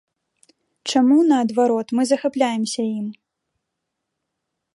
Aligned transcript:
Чаму, 0.93 1.17
наадварот, 1.31 1.87
мы 1.99 2.07
захапляемся 2.13 2.81
ім? 2.99 3.05